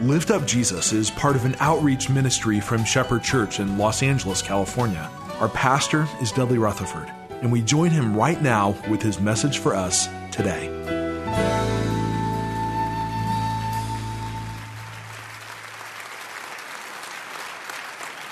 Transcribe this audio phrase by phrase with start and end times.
[0.00, 4.40] Lift Up Jesus is part of an outreach ministry from Shepherd Church in Los Angeles,
[4.40, 5.10] California.
[5.40, 9.74] Our pastor is Dudley Rutherford, and we join him right now with his message for
[9.74, 10.68] us today.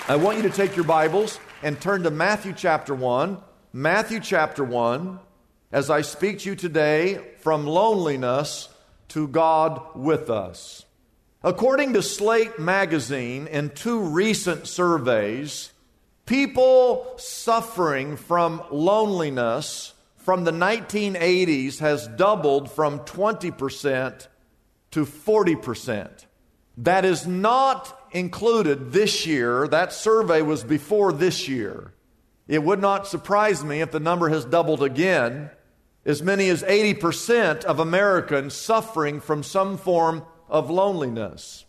[0.07, 3.39] I want you to take your Bibles and turn to Matthew chapter 1.
[3.73, 5.19] Matthew chapter 1,
[5.73, 8.69] as I speak to you today from loneliness
[9.09, 10.85] to God with us.
[11.47, 15.71] According to Slate magazine and two recent surveys,
[16.25, 24.27] people suffering from loneliness from the 1980s has doubled from 20%
[24.91, 26.25] to 40%.
[26.79, 29.69] That is not included this year.
[29.69, 31.93] That survey was before this year.
[32.49, 35.51] It would not surprise me if the number has doubled again.
[36.05, 41.65] As many as 80% of Americans suffering from some form of loneliness.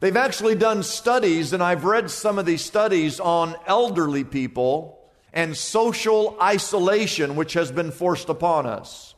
[0.00, 5.00] They've actually done studies, and I've read some of these studies on elderly people
[5.32, 9.14] and social isolation, which has been forced upon us.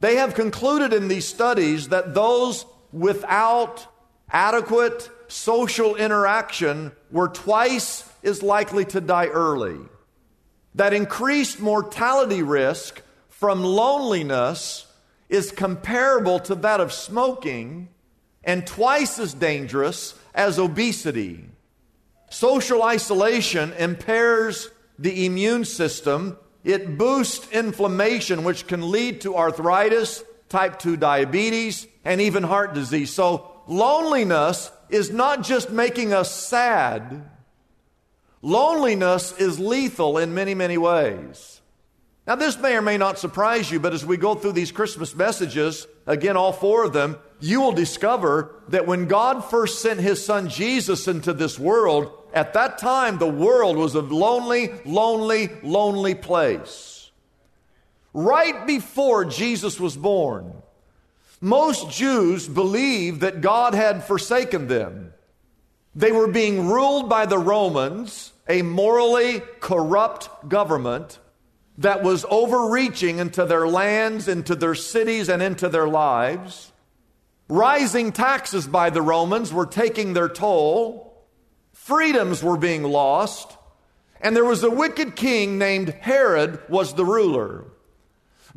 [0.00, 3.86] They have concluded in these studies that those without
[4.30, 9.78] adequate social interaction were twice as likely to die early.
[10.74, 14.86] That increased mortality risk from loneliness
[15.28, 17.88] is comparable to that of smoking
[18.48, 21.44] and twice as dangerous as obesity.
[22.30, 26.38] Social isolation impairs the immune system.
[26.64, 33.12] It boosts inflammation, which can lead to arthritis, type 2 diabetes, and even heart disease.
[33.12, 37.28] So, loneliness is not just making us sad,
[38.40, 41.60] loneliness is lethal in many, many ways.
[42.26, 45.14] Now, this may or may not surprise you, but as we go through these Christmas
[45.14, 50.24] messages, again, all four of them, you will discover that when God first sent his
[50.24, 56.14] son Jesus into this world, at that time the world was a lonely, lonely, lonely
[56.14, 57.10] place.
[58.12, 60.52] Right before Jesus was born,
[61.40, 65.12] most Jews believed that God had forsaken them.
[65.94, 71.18] They were being ruled by the Romans, a morally corrupt government
[71.78, 76.72] that was overreaching into their lands, into their cities, and into their lives.
[77.48, 81.26] Rising taxes by the Romans were taking their toll.
[81.72, 83.56] Freedoms were being lost.
[84.20, 87.64] And there was a wicked king named Herod was the ruler.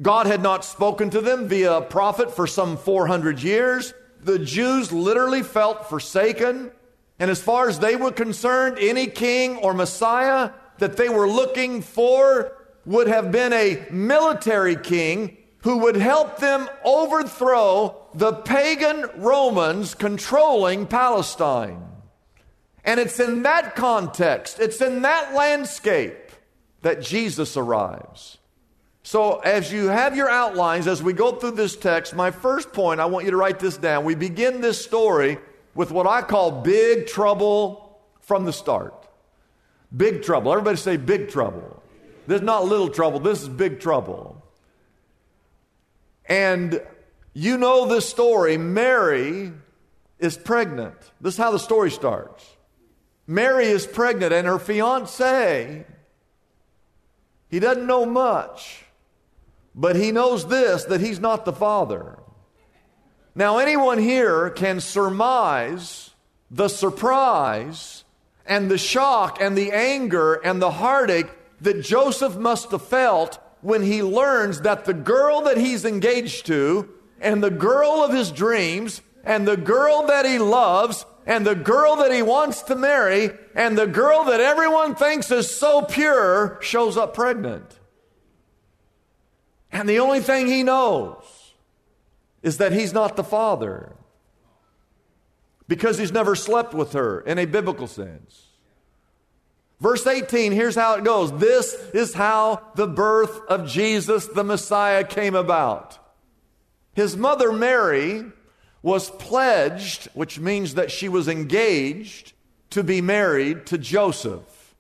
[0.01, 3.93] God had not spoken to them via a prophet for some 400 years.
[4.23, 6.71] The Jews literally felt forsaken.
[7.19, 11.81] And as far as they were concerned, any king or Messiah that they were looking
[11.81, 19.95] for would have been a military king who would help them overthrow the pagan Romans
[19.95, 21.85] controlling Palestine.
[22.83, 26.31] And it's in that context, it's in that landscape
[26.81, 28.39] that Jesus arrives.
[29.03, 32.99] So, as you have your outlines, as we go through this text, my first point,
[32.99, 34.03] I want you to write this down.
[34.03, 35.37] We begin this story
[35.73, 39.07] with what I call big trouble from the start.
[39.95, 40.51] Big trouble.
[40.51, 41.81] Everybody say big trouble.
[42.27, 44.40] This is not little trouble, this is big trouble.
[46.31, 46.81] And
[47.33, 48.55] you know this story.
[48.55, 49.51] Mary
[50.17, 50.95] is pregnant.
[51.19, 52.49] This is how the story starts.
[53.27, 55.85] Mary is pregnant, and her fiance,
[57.49, 58.85] he doesn't know much.
[59.75, 62.17] But he knows this that he's not the father.
[63.35, 66.11] Now, anyone here can surmise
[66.49, 68.05] the surprise
[68.45, 71.29] and the shock and the anger and the heartache
[71.59, 76.89] that Joseph must have felt when he learns that the girl that he's engaged to,
[77.19, 81.97] and the girl of his dreams, and the girl that he loves, and the girl
[81.97, 86.97] that he wants to marry, and the girl that everyone thinks is so pure shows
[86.97, 87.79] up pregnant.
[89.71, 91.23] And the only thing he knows
[92.41, 93.95] is that he's not the father
[95.67, 98.50] because he's never slept with her in a biblical sense.
[99.81, 101.31] Verse 18, here's how it goes.
[101.39, 105.97] This is how the birth of Jesus the Messiah came about.
[106.93, 108.23] His mother Mary
[108.83, 112.33] was pledged, which means that she was engaged
[112.69, 114.75] to be married to Joseph.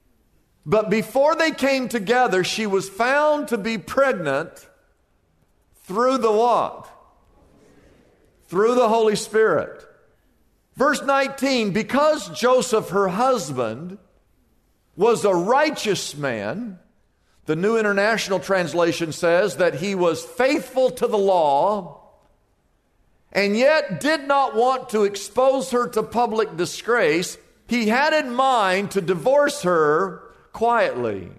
[0.67, 4.67] But before they came together, she was found to be pregnant
[5.83, 6.87] through the what?
[8.49, 9.83] Through the Holy Spirit.
[10.75, 13.97] Verse 19, because Joseph, her husband,
[14.95, 16.79] was a righteous man,
[17.45, 22.01] the New International Translation says that he was faithful to the law
[23.31, 27.37] and yet did not want to expose her to public disgrace.
[27.67, 30.21] He had in mind to divorce her
[30.51, 31.31] quietly.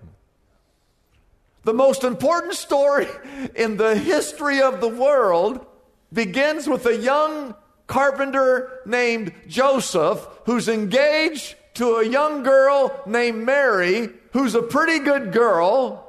[1.64, 3.06] The most important story
[3.54, 5.64] in the history of the world
[6.12, 7.54] begins with a young
[7.86, 15.32] carpenter named Joseph who's engaged to a young girl named Mary who's a pretty good
[15.32, 16.08] girl.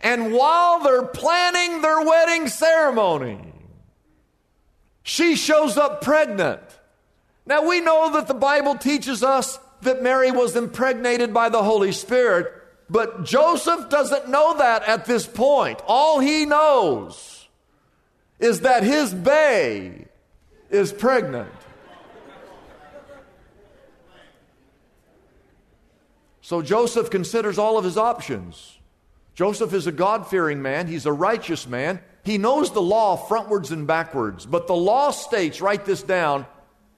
[0.00, 3.40] And while they're planning their wedding ceremony,
[5.02, 6.60] she shows up pregnant.
[7.46, 11.92] Now we know that the Bible teaches us that Mary was impregnated by the Holy
[11.92, 12.52] Spirit,
[12.88, 15.80] but Joseph doesn't know that at this point.
[15.86, 17.48] All he knows
[18.38, 20.06] is that his bay
[20.70, 21.52] is pregnant.
[26.44, 28.76] So Joseph considers all of his options.
[29.34, 32.00] Joseph is a God fearing man, he's a righteous man.
[32.22, 34.44] He knows the law frontwards and backwards.
[34.44, 36.44] But the law states, write this down,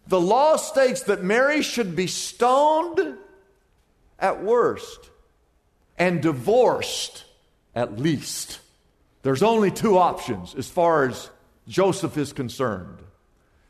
[0.09, 3.19] the law states that Mary should be stoned
[4.19, 5.11] at worst
[5.97, 7.25] and divorced
[7.73, 8.59] at least.
[9.23, 11.31] There's only two options as far as
[11.69, 12.99] Joseph is concerned.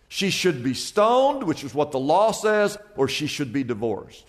[0.08, 4.24] She should be stoned, which is what the law says, or she should be divorced.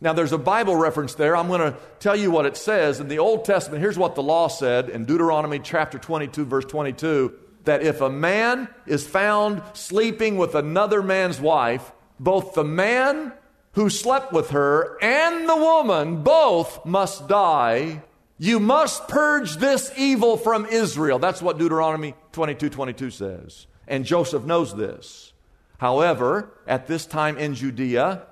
[0.00, 1.36] Now, there's a Bible reference there.
[1.36, 3.00] I'm going to tell you what it says.
[3.00, 7.34] In the Old Testament, here's what the law said in Deuteronomy chapter 22, verse 22
[7.64, 13.30] that if a man is found sleeping with another man's wife, both the man
[13.72, 18.02] who slept with her and the woman both must die.
[18.38, 21.18] You must purge this evil from Israel.
[21.18, 23.66] That's what Deuteronomy 22, 22 says.
[23.86, 25.32] And Joseph knows this.
[25.78, 28.22] However, at this time in Judea,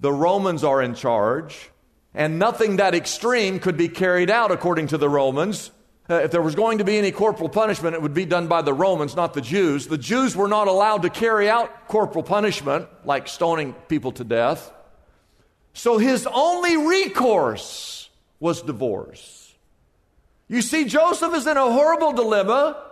[0.00, 1.70] the Romans are in charge,
[2.14, 5.70] and nothing that extreme could be carried out according to the Romans.
[6.08, 8.60] Uh, if there was going to be any corporal punishment, it would be done by
[8.60, 9.86] the Romans, not the Jews.
[9.86, 14.70] The Jews were not allowed to carry out corporal punishment, like stoning people to death.
[15.72, 19.54] So his only recourse was divorce.
[20.46, 22.82] You see, Joseph is in a horrible dilemma.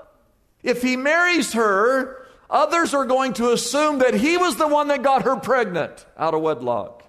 [0.63, 2.22] If he marries her,
[2.53, 6.35] Others are going to assume that he was the one that got her pregnant out
[6.35, 7.03] of wedlock.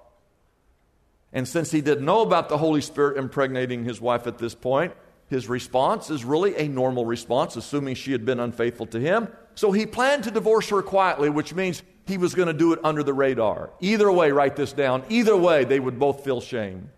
[1.34, 4.94] And since he didn't know about the Holy Spirit impregnating his wife at this point,
[5.28, 9.28] his response is really a normal response, assuming she had been unfaithful to him.
[9.56, 12.80] So he planned to divorce her quietly, which means he was going to do it
[12.82, 13.72] under the radar.
[13.82, 15.04] Either way, write this down.
[15.10, 16.90] Either way, they would both feel shame.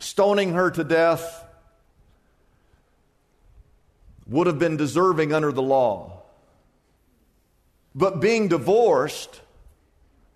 [0.00, 1.44] Stoning her to death
[4.30, 6.22] would have been deserving under the law.
[7.94, 9.40] But being divorced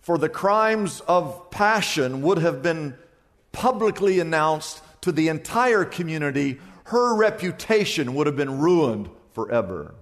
[0.02, 2.94] for the crimes of passion would have been
[3.52, 6.58] publicly announced to the entire community.
[6.84, 9.94] Her reputation would have been ruined forever.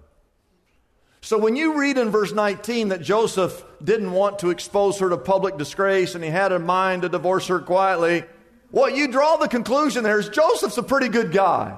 [1.21, 5.17] So when you read in verse 19 that Joseph didn't want to expose her to
[5.17, 8.25] public disgrace and he had in mind to divorce her quietly,
[8.71, 11.77] what you draw the conclusion there is Joseph's a pretty good guy.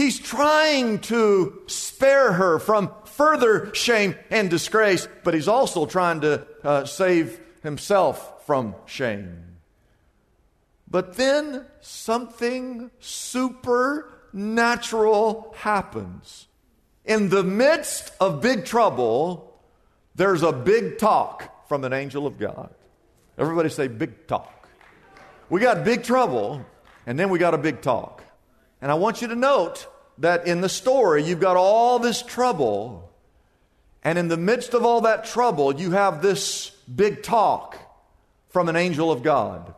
[0.00, 6.46] He's trying to spare her from further shame and disgrace, but he's also trying to
[6.64, 9.58] uh, save himself from shame.
[10.90, 16.48] But then something supernatural happens.
[17.04, 19.60] In the midst of big trouble,
[20.14, 22.70] there's a big talk from an angel of God.
[23.36, 24.66] Everybody say big talk.
[25.50, 26.64] We got big trouble,
[27.06, 28.24] and then we got a big talk.
[28.82, 29.86] And I want you to note
[30.20, 33.10] that in the story, you've got all this trouble,
[34.04, 37.76] and in the midst of all that trouble, you have this big talk
[38.50, 39.74] from an angel of God.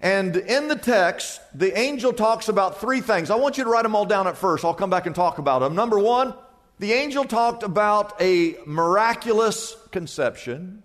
[0.00, 3.30] And in the text, the angel talks about three things.
[3.30, 4.64] I want you to write them all down at first.
[4.64, 5.74] I'll come back and talk about them.
[5.74, 6.34] Number one,
[6.78, 10.82] the angel talked about a miraculous conception.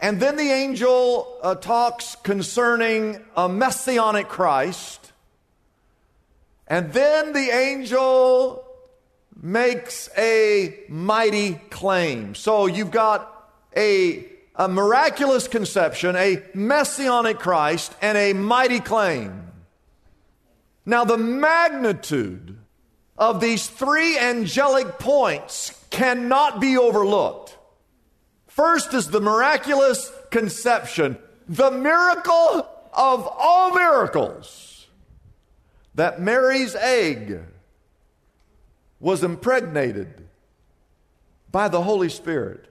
[0.00, 5.12] And then the angel uh, talks concerning a messianic Christ.
[6.70, 8.64] And then the angel
[9.42, 12.36] makes a mighty claim.
[12.36, 14.24] So you've got a,
[14.54, 19.48] a miraculous conception, a messianic Christ, and a mighty claim.
[20.86, 22.56] Now, the magnitude
[23.18, 27.58] of these three angelic points cannot be overlooked.
[28.46, 34.79] First is the miraculous conception, the miracle of all miracles
[35.94, 37.40] that Mary's egg
[38.98, 40.28] was impregnated
[41.50, 42.66] by the Holy Spirit,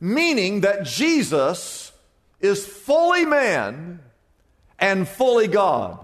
[0.00, 1.92] meaning that Jesus
[2.40, 4.00] is fully man
[4.78, 6.00] and fully God.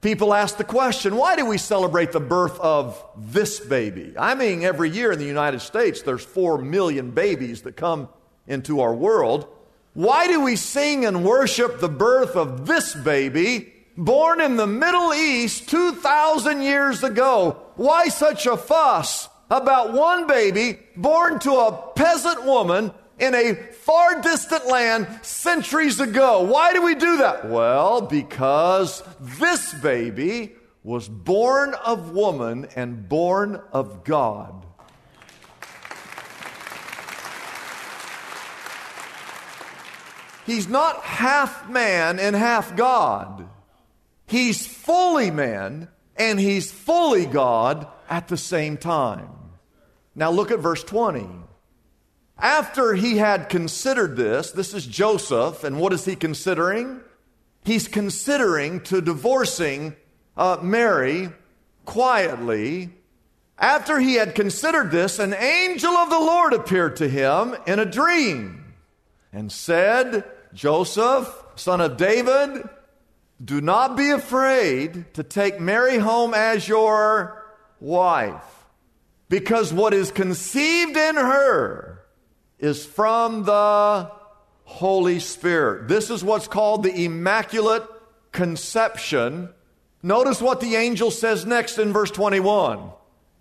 [0.00, 4.14] People ask the question why do we celebrate the birth of this baby?
[4.16, 8.08] I mean, every year in the United States, there's four million babies that come
[8.46, 9.48] into our world.
[9.94, 15.12] Why do we sing and worship the birth of this baby born in the Middle
[15.12, 17.56] East 2,000 years ago.
[17.74, 24.22] Why such a fuss about one baby born to a peasant woman in a far
[24.22, 26.44] distant land centuries ago?
[26.44, 27.50] Why do we do that?
[27.50, 34.64] Well, because this baby was born of woman and born of God.
[40.46, 43.48] He's not half man and half God.
[44.28, 49.30] He's fully man and he's fully God at the same time.
[50.14, 51.26] Now look at verse 20.
[52.38, 57.00] After he had considered this, this is Joseph, and what is he considering?
[57.64, 59.96] He's considering to divorcing
[60.36, 61.30] uh, Mary
[61.84, 62.90] quietly.
[63.58, 67.84] After he had considered this, an angel of the Lord appeared to him in a
[67.84, 68.74] dream
[69.32, 72.68] and said, Joseph, son of David,
[73.42, 77.46] do not be afraid to take Mary home as your
[77.80, 78.64] wife,
[79.28, 82.04] because what is conceived in her
[82.58, 84.10] is from the
[84.64, 85.88] Holy Spirit.
[85.88, 87.84] This is what's called the Immaculate
[88.32, 89.50] Conception.
[90.02, 92.90] Notice what the angel says next in verse 21.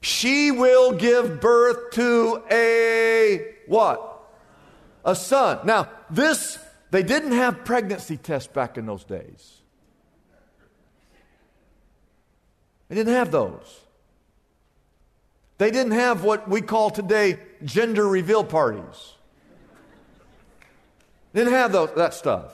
[0.02, 4.22] She will give birth to a what?
[5.04, 5.60] A son.
[5.66, 6.60] Now, this,
[6.92, 9.62] they didn't have pregnancy tests back in those days.
[12.90, 13.82] They didn't have those.
[15.58, 19.14] They didn't have what we call today gender reveal parties.
[21.34, 22.52] Didn't have those, that stuff.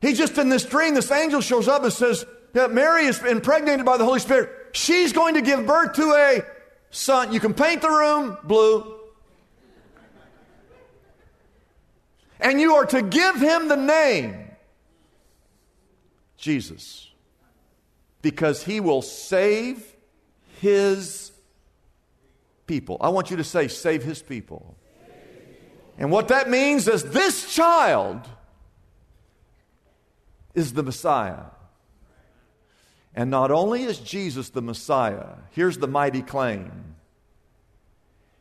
[0.00, 2.24] He just in this dream, this angel shows up and says
[2.54, 4.50] that Mary is impregnated by the Holy Spirit.
[4.72, 6.42] She's going to give birth to a
[6.90, 7.32] son.
[7.32, 8.98] You can paint the room blue.
[12.40, 14.50] And you are to give him the name
[16.36, 17.11] Jesus
[18.22, 19.84] because he will save
[20.60, 21.32] his
[22.66, 22.96] people.
[23.00, 24.76] I want you to say, save his people.
[25.98, 28.26] And what that means is this child
[30.54, 31.44] is the Messiah.
[33.14, 36.94] And not only is Jesus the Messiah, here's the mighty claim.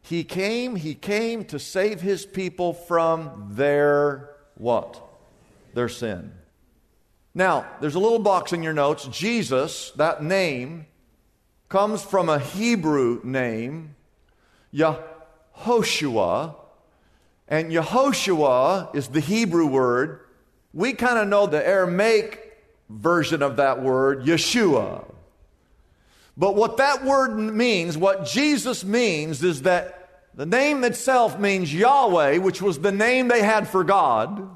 [0.02, 5.02] He came, he came to save his people from their what?
[5.74, 6.34] Their sin.
[7.34, 9.08] Now, there's a little box in your notes.
[9.08, 10.86] Jesus, that name,
[11.70, 13.96] comes from a Hebrew name,
[14.74, 16.56] Yehoshua.
[17.48, 20.20] And Yehoshua is the Hebrew word.
[20.74, 22.58] We kind of know the Aramaic
[22.90, 25.06] version of that word, Yeshua.
[26.36, 32.38] But what that word means, what Jesus means, is that the name itself means Yahweh,
[32.38, 34.50] which was the name they had for God.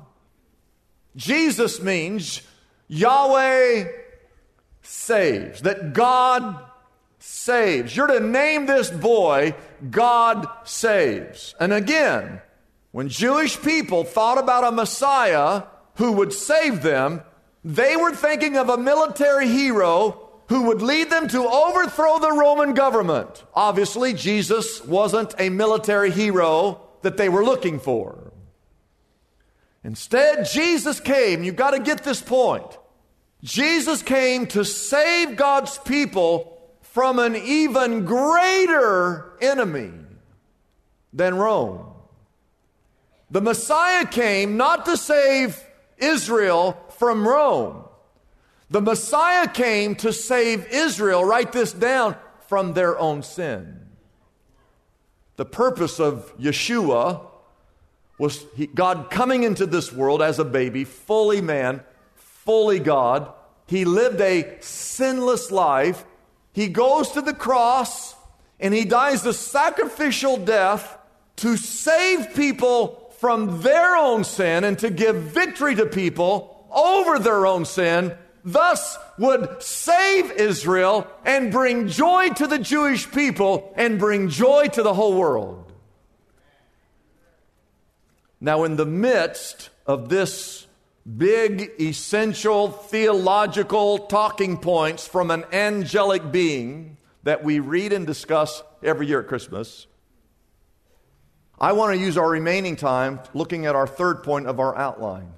[1.16, 2.42] Jesus means
[2.88, 3.88] Yahweh
[4.82, 6.64] saves, that God
[7.20, 7.96] saves.
[7.96, 9.56] You're to name this boy
[9.90, 11.56] God saves.
[11.60, 12.42] And again,
[12.92, 15.64] when Jewish people thought about a Messiah
[15.96, 17.24] who would save them,
[17.64, 22.74] they were thinking of a military hero who would lead them to overthrow the Roman
[22.74, 23.44] government.
[23.56, 28.25] Obviously, Jesus wasn't a military hero that they were looking for.
[29.86, 31.44] Instead, Jesus came.
[31.44, 32.66] You've got to get this point.
[33.44, 39.92] Jesus came to save God's people from an even greater enemy
[41.14, 41.86] than Rome.
[43.30, 45.64] The Messiah came not to save
[46.00, 47.84] Israel from Rome.
[48.72, 52.16] The Messiah came to save Israel, write this down,
[52.48, 53.82] from their own sin.
[55.36, 57.35] The purpose of Yeshua
[58.18, 61.84] was he, God coming into this world as a baby, fully man,
[62.16, 63.32] fully God.
[63.68, 66.06] He lived a sinless life.
[66.54, 68.16] He goes to the cross
[68.60, 70.98] and he dies a sacrificial death
[71.38, 77.46] to save people from their own sin and to give victory to people over their
[77.46, 84.30] own sin, thus would save Israel and bring joy to the Jewish people and bring
[84.30, 85.65] joy to the whole world.
[88.42, 90.68] Now, in the midst of this
[91.18, 99.08] big, essential theological talking points from an angelic being that we read and discuss every
[99.08, 99.88] year at Christmas,
[101.60, 105.32] I want to use our remaining time looking at our third point of our outline.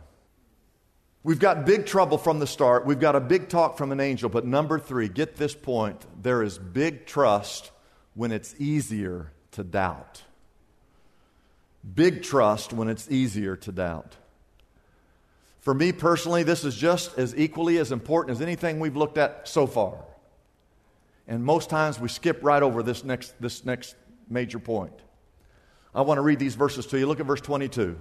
[1.24, 2.86] We've got big trouble from the start.
[2.86, 4.30] We've got a big talk from an angel.
[4.30, 7.72] But number three, get this point there is big trust
[8.14, 10.24] when it's easier to doubt.
[11.96, 14.16] Big trust when it's easier to doubt.
[15.60, 19.48] For me personally, this is just as equally as important as anything we've looked at
[19.48, 19.98] so far.
[21.28, 23.96] And most times we skip right over this next, this next
[24.30, 24.94] major point.
[25.94, 27.06] I want to read these verses to you.
[27.06, 27.98] Look at verse 22.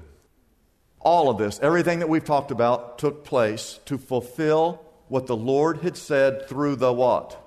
[1.00, 5.78] All of this, everything that we've talked about, took place to fulfill what the Lord
[5.78, 7.40] had said through the what?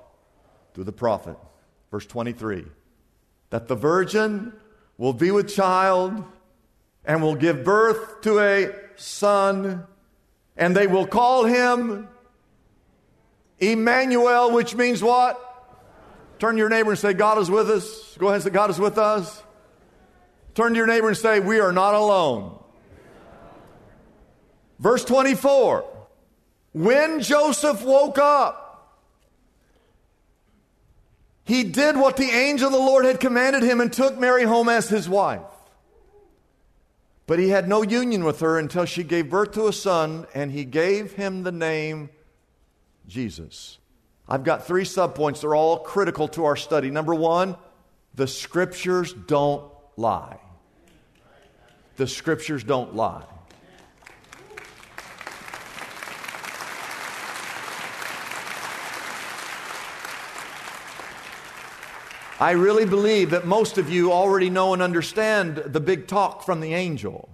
[0.74, 1.38] Through the prophet.
[1.92, 2.66] Verse 23.
[3.52, 4.54] That the virgin
[5.00, 6.24] will be with child
[7.06, 9.88] and will give birth to a son,
[10.58, 12.08] and they will call him
[13.60, 15.38] Emmanuel, which means what?
[16.38, 18.16] Turn to your neighbor and say, God is with us.
[18.18, 19.42] Go ahead and say, God is with us.
[20.54, 22.60] Turn to your neighbor and say, We are not alone.
[24.80, 25.86] Verse 24
[26.74, 28.69] When Joseph woke up,
[31.50, 34.70] he did what the angel of the Lord had commanded him and took Mary home
[34.70, 35.42] as his wife.
[37.26, 40.52] But he had no union with her until she gave birth to a son, and
[40.52, 42.12] he gave him the name
[43.08, 43.80] Jesus.
[44.28, 45.42] I've got three subpoints.
[45.42, 46.92] They're all critical to our study.
[46.92, 47.58] Number one,
[48.14, 50.38] the scriptures don't lie.
[51.96, 53.26] The scriptures don't lie.
[62.40, 66.62] I really believe that most of you already know and understand the big talk from
[66.62, 67.28] the angel.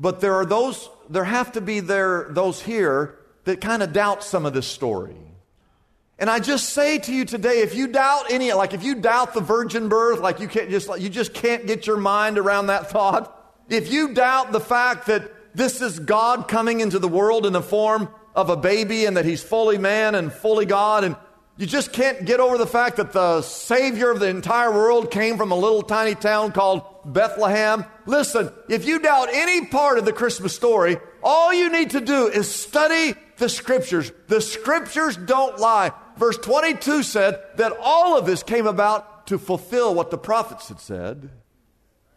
[0.00, 4.24] But there are those, there have to be there, those here that kind of doubt
[4.24, 5.16] some of this story.
[6.18, 9.32] And I just say to you today, if you doubt any, like if you doubt
[9.32, 12.66] the virgin birth, like you can't just, like you just can't get your mind around
[12.66, 13.34] that thought.
[13.68, 17.62] If you doubt the fact that this is God coming into the world in the
[17.62, 21.16] form of a baby and that he's fully man and fully God and
[21.58, 25.36] you just can't get over the fact that the Savior of the entire world came
[25.36, 27.84] from a little tiny town called Bethlehem.
[28.06, 32.28] Listen, if you doubt any part of the Christmas story, all you need to do
[32.28, 34.12] is study the Scriptures.
[34.28, 35.90] The Scriptures don't lie.
[36.16, 40.78] Verse 22 said that all of this came about to fulfill what the prophets had
[40.78, 41.28] said.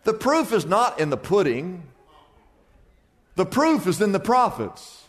[0.04, 1.82] The proof is not in the pudding,
[3.36, 5.00] the proof is in the prophets.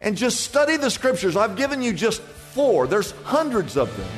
[0.00, 1.36] And just study the Scriptures.
[1.36, 2.22] I've given you just
[2.54, 4.08] four, there's hundreds of them.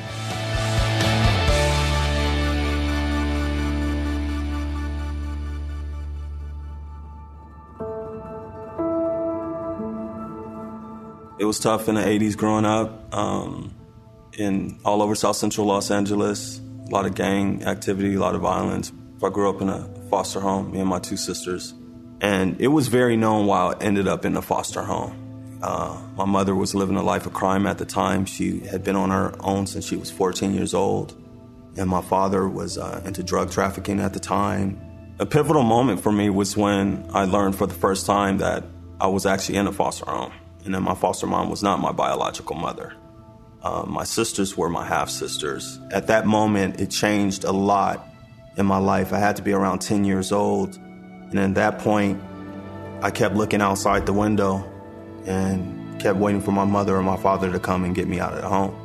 [11.39, 13.73] It was tough in the 80s growing up um,
[14.33, 16.59] in all over South Central Los Angeles.
[16.87, 18.91] A lot of gang activity, a lot of violence.
[19.23, 21.73] I grew up in a foster home, me and my two sisters.
[22.21, 25.26] And it was very known why I ended up in a foster home.
[25.61, 28.25] Uh, my mother was living a life of crime at the time.
[28.25, 31.15] She had been on her own since she was 14 years old.
[31.75, 34.79] And my father was uh, into drug trafficking at the time.
[35.19, 38.63] A pivotal moment for me was when I learned for the first time that
[38.99, 40.31] I was actually in a foster home
[40.65, 42.93] and that my foster mom was not my biological mother.
[43.63, 45.79] Uh, my sisters were my half sisters.
[45.91, 48.07] At that moment, it changed a lot
[48.57, 49.11] in my life.
[49.11, 50.75] I had to be around 10 years old.
[50.75, 52.21] And at that point,
[53.01, 54.71] I kept looking outside the window
[55.27, 58.33] and kept waiting for my mother or my father to come and get me out
[58.33, 58.75] of the home.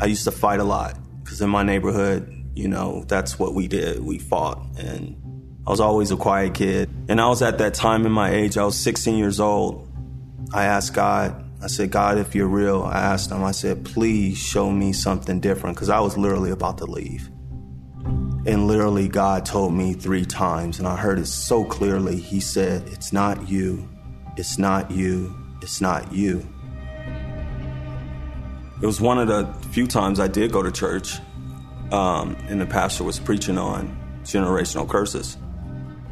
[0.00, 3.68] I used to fight a lot because in my neighborhood, you know, that's what we
[3.68, 4.04] did.
[4.04, 4.58] We fought.
[4.78, 5.16] And
[5.66, 6.90] I was always a quiet kid.
[7.08, 9.88] And I was at that time in my age, I was 16 years old.
[10.52, 14.36] I asked God, I said, God, if you're real, I asked him, I said, please
[14.36, 17.30] show me something different because I was literally about to leave.
[18.46, 22.16] And literally, God told me three times, and I heard it so clearly.
[22.16, 23.88] He said, It's not you,
[24.36, 26.46] it's not you, it's not you.
[28.82, 31.18] It was one of the few times I did go to church,
[31.90, 35.38] um, and the pastor was preaching on generational curses.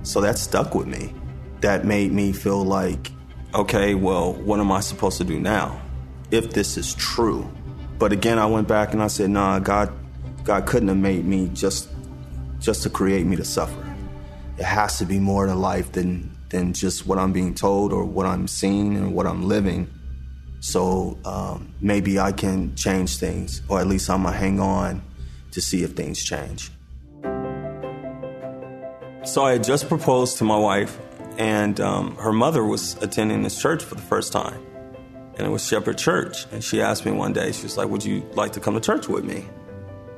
[0.02, 1.12] So that stuck with me.
[1.60, 3.10] That made me feel like,
[3.54, 5.80] okay, well, what am I supposed to do now
[6.30, 7.50] if this is true?
[7.98, 9.92] But again, I went back and I said, nah, God,
[10.44, 11.88] God couldn't have made me just
[12.62, 13.84] just to create me to suffer.
[14.56, 18.04] It has to be more to life than than just what I'm being told or
[18.04, 19.90] what I'm seeing and what I'm living.
[20.60, 25.02] So um, maybe I can change things, or at least I'm gonna hang on
[25.52, 26.70] to see if things change.
[29.24, 30.98] So I had just proposed to my wife,
[31.38, 34.60] and um, her mother was attending this church for the first time,
[35.36, 36.46] and it was Shepherd Church.
[36.52, 38.80] And she asked me one day, she was like, "Would you like to come to
[38.80, 39.46] church with me?"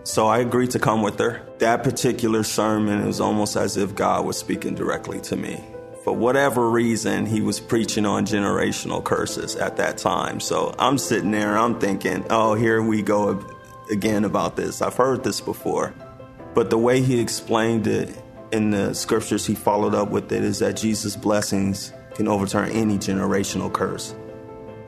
[0.04, 1.40] So I agreed to come with her.
[1.58, 5.64] That particular sermon, it was almost as if God was speaking directly to me.
[6.04, 10.40] For whatever reason, he was preaching on generational curses at that time.
[10.40, 13.42] So I'm sitting there, I'm thinking, oh, here we go
[13.90, 14.82] again about this.
[14.82, 15.94] I've heard this before.
[16.52, 18.14] But the way he explained it
[18.52, 22.98] in the scriptures, he followed up with it is that Jesus' blessings can overturn any
[22.98, 24.14] generational curse.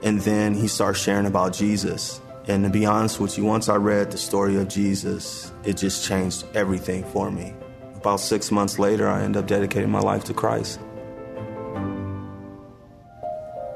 [0.02, 3.76] And then he starts sharing about Jesus and to be honest with you, once I
[3.76, 7.54] read the story of Jesus, it just changed everything for me.
[7.96, 10.78] About six months later, I ended up dedicating my life to Christ.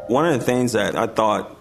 [0.07, 1.57] One of the things that I thought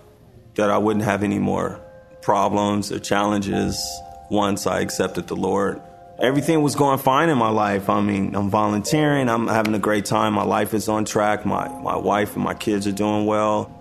[0.55, 1.81] that I wouldn't have any more
[2.21, 3.83] problems or challenges
[4.29, 5.81] once I accepted the Lord.
[6.19, 7.89] Everything was going fine in my life.
[7.89, 11.69] I mean, I'm volunteering, I'm having a great time, my life is on track, my,
[11.79, 13.73] my wife and my kids are doing well.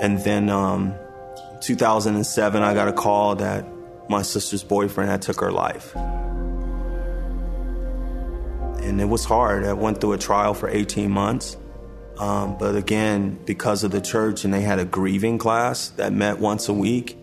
[0.00, 0.94] And then um,
[1.62, 3.64] 2007, I got a call that
[4.08, 5.94] my sister's boyfriend had took her life.
[8.84, 9.64] And it was hard.
[9.64, 11.56] I went through a trial for 18 months.
[12.18, 16.40] Um, but again, because of the church and they had a grieving class that met
[16.40, 17.16] once a week,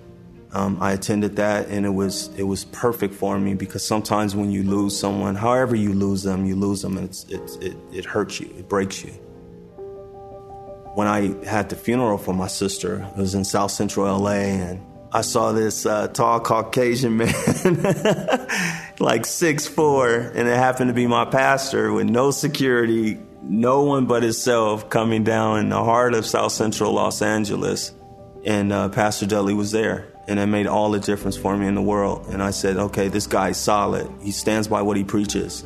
[0.51, 4.49] um, I attended that and it was it was perfect for me because sometimes when
[4.49, 8.39] you lose someone, however you lose them, you lose them and it's, it, it hurts
[8.39, 9.13] you, it breaks you
[10.95, 13.07] when I had the funeral for my sister.
[13.15, 18.47] It was in South Central LA, and I saw this uh, tall Caucasian man,
[18.99, 24.05] like six four, and it happened to be my pastor with no security, no one
[24.05, 27.93] but himself, coming down in the heart of South Central Los Angeles.
[28.45, 31.75] And uh, Pastor Dudley was there, and it made all the difference for me in
[31.75, 32.27] the world.
[32.29, 34.09] And I said, okay, this guy's solid.
[34.21, 35.65] He stands by what he preaches.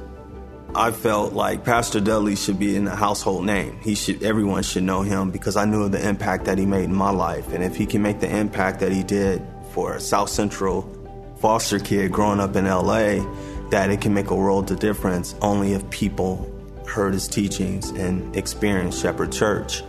[0.75, 3.79] I felt like Pastor Dudley should be in a household name.
[3.81, 6.85] He should, everyone should know him because I knew of the impact that he made
[6.85, 7.53] in my life.
[7.53, 10.81] And if he can make the impact that he did for a South Central
[11.37, 13.23] foster kid growing up in LA,
[13.69, 16.49] that it can make a world of difference only if people
[16.87, 19.83] heard his teachings and experienced Shepherd Church.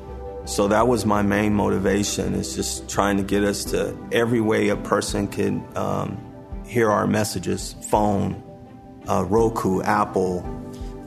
[0.45, 4.69] So that was my main motivation is just trying to get us to every way
[4.69, 8.43] a person can um, hear our messages, phone,
[9.09, 10.43] uh, Roku, Apple,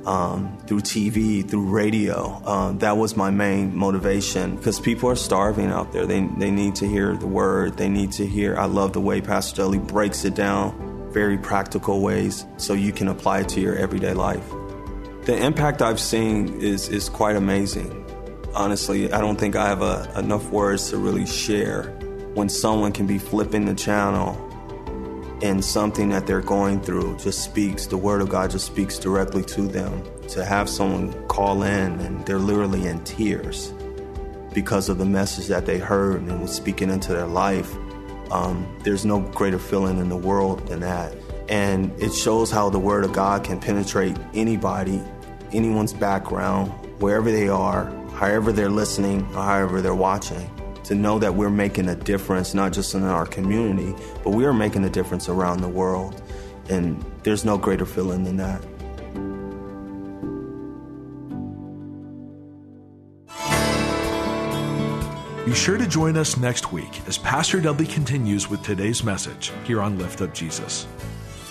[0.07, 2.41] um, through TV, through radio.
[2.45, 6.05] Um, that was my main motivation because people are starving out there.
[6.05, 7.77] They, they need to hear the word.
[7.77, 8.57] They need to hear.
[8.57, 13.09] I love the way Pastor Dudley breaks it down, very practical ways, so you can
[13.09, 14.49] apply it to your everyday life.
[15.25, 18.05] The impact I've seen is, is quite amazing.
[18.55, 21.83] Honestly, I don't think I have a, enough words to really share
[22.33, 24.46] when someone can be flipping the channel
[25.41, 29.43] and something that they're going through just speaks, the word of God just speaks directly
[29.43, 30.03] to them.
[30.29, 33.73] To have someone call in and they're literally in tears
[34.53, 37.73] because of the message that they heard and was speaking into their life,
[38.31, 41.15] um, there's no greater feeling in the world than that.
[41.49, 45.01] And it shows how the word of God can penetrate anybody,
[45.53, 50.49] anyone's background, wherever they are, however they're listening, or however they're watching
[50.87, 54.53] to know that we're making a difference, not just in our community, but we are
[54.53, 56.21] making a difference around the world.
[56.69, 58.61] And there's no greater feeling than that.
[65.45, 69.81] Be sure to join us next week as Pastor Dudley continues with today's message here
[69.81, 70.87] on Lift Up Jesus.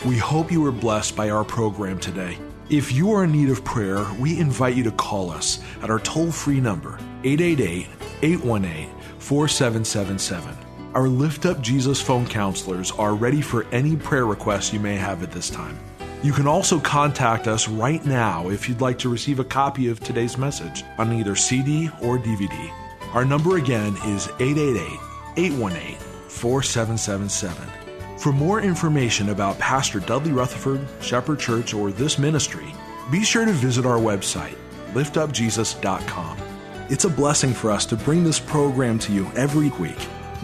[0.06, 2.38] We hope you were blessed by our program today.
[2.70, 6.00] If you are in need of prayer, we invite you to call us at our
[6.00, 7.88] toll free number, 888
[8.22, 8.95] 818
[9.26, 10.56] 4777.
[10.94, 15.20] Our Lift Up Jesus phone counselors are ready for any prayer requests you may have
[15.24, 15.76] at this time.
[16.22, 19.98] You can also contact us right now if you'd like to receive a copy of
[19.98, 22.70] today's message on either CD or DVD.
[23.14, 25.00] Our number again is 888
[25.36, 28.18] 818 4777.
[28.20, 32.72] For more information about Pastor Dudley Rutherford, Shepherd Church, or this ministry,
[33.10, 34.54] be sure to visit our website,
[34.92, 36.45] liftupjesus.com.
[36.88, 39.98] It's a blessing for us to bring this program to you every week.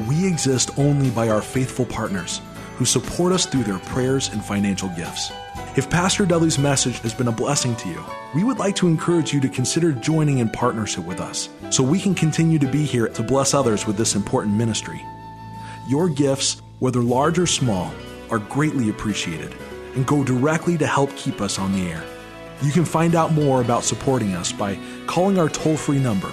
[0.09, 2.41] We exist only by our faithful partners
[2.75, 5.31] who support us through their prayers and financial gifts.
[5.77, 9.33] If Pastor Dudley's message has been a blessing to you, we would like to encourage
[9.33, 13.07] you to consider joining in partnership with us so we can continue to be here
[13.07, 15.01] to bless others with this important ministry.
[15.89, 17.95] Your gifts, whether large or small,
[18.33, 19.55] are greatly appreciated
[19.95, 22.03] and go directly to help keep us on the air.
[22.63, 26.31] You can find out more about supporting us by calling our toll free number,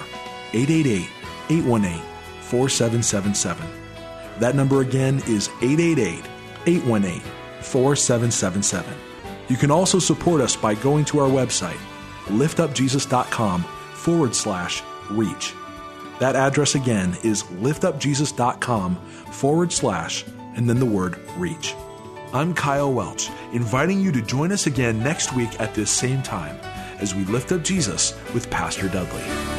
[0.54, 1.10] 888
[1.50, 2.02] 818
[2.42, 3.68] 4777.
[4.40, 6.24] That number again is 888
[6.68, 7.22] 818
[7.62, 8.94] 4777.
[9.50, 11.80] You can also support us by going to our website,
[12.26, 15.54] liftupjesus.com forward slash reach.
[16.20, 18.96] That address again is liftupjesus.com
[19.32, 21.74] forward slash and then the word reach.
[22.32, 26.60] I'm Kyle Welch, inviting you to join us again next week at this same time
[27.00, 29.59] as we lift up Jesus with Pastor Dudley.